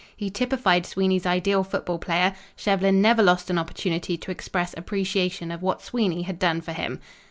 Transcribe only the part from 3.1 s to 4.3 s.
lost an opportunity